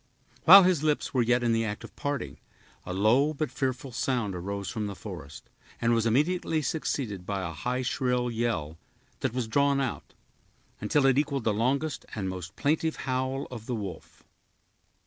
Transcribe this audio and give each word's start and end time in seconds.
While 0.45 0.63
his 0.63 0.81
lips 0.81 1.13
were 1.13 1.21
yet 1.21 1.43
in 1.43 1.53
the 1.53 1.63
act 1.63 1.83
of 1.83 1.95
parting, 1.95 2.39
a 2.87 2.91
low 2.91 3.35
but 3.35 3.51
fearful 3.51 3.91
sound 3.91 4.33
arose 4.33 4.67
from 4.67 4.87
the 4.87 4.95
forest, 4.95 5.47
and 5.79 5.93
was 5.93 6.07
immediately 6.07 6.63
succeeded 6.63 7.23
by 7.23 7.43
a 7.47 7.53
high, 7.53 7.83
shrill 7.83 8.31
yell, 8.31 8.79
that 9.19 9.35
was 9.35 9.47
drawn 9.47 9.79
out, 9.79 10.15
until 10.79 11.05
it 11.05 11.19
equaled 11.19 11.43
the 11.43 11.53
longest 11.53 12.07
and 12.15 12.27
most 12.29 12.55
plaintive 12.55 12.95
howl 13.05 13.45
of 13.51 13.67
the 13.67 13.75
wolf. 13.75 14.23